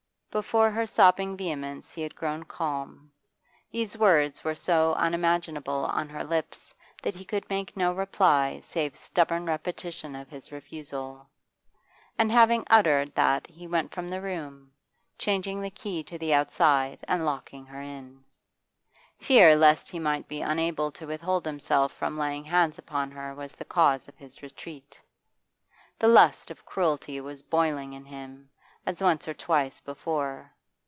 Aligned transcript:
Before 0.31 0.71
her 0.71 0.87
sobbing 0.87 1.35
vehemence 1.35 1.91
he 1.91 2.01
had 2.01 2.15
grown 2.15 2.45
calm. 2.45 3.11
These 3.69 3.97
words 3.97 4.45
were 4.45 4.55
so 4.55 4.93
unimaginable 4.97 5.83
on 5.91 6.07
her 6.07 6.23
lips 6.23 6.73
that 7.03 7.15
he 7.15 7.25
could 7.25 7.49
make 7.49 7.75
no 7.75 7.91
reply 7.93 8.61
save 8.63 8.95
stubborn 8.95 9.45
repetition 9.45 10.15
of 10.15 10.29
his 10.29 10.49
refusal. 10.49 11.27
And 12.17 12.31
having 12.31 12.65
uttered 12.69 13.13
that 13.13 13.45
he 13.45 13.67
went 13.67 13.91
from 13.91 14.09
the 14.09 14.21
room, 14.21 14.71
changing 15.17 15.59
the 15.59 15.69
key 15.69 16.01
to 16.03 16.17
the 16.17 16.33
outside 16.33 17.03
and 17.09 17.25
locking 17.25 17.65
her 17.65 17.81
in. 17.81 18.23
Fear 19.19 19.57
lest 19.57 19.89
he 19.89 19.99
might 19.99 20.29
be 20.29 20.39
unable 20.39 20.91
to 20.93 21.05
withhold 21.07 21.45
himself 21.45 21.91
from 21.91 22.17
laying 22.17 22.45
hands 22.45 22.77
upon 22.77 23.11
her 23.11 23.35
was 23.35 23.53
the 23.53 23.65
cause 23.65 24.07
of 24.07 24.15
his 24.17 24.41
retreat. 24.41 24.97
The 25.99 26.07
lust 26.07 26.49
of 26.49 26.65
cruelty 26.65 27.19
was 27.19 27.41
boiling 27.41 27.91
in 27.91 28.05
him, 28.05 28.47
as 28.83 28.99
once 28.99 29.27
or 29.27 29.33
twice 29.35 29.79
before. 29.81 30.51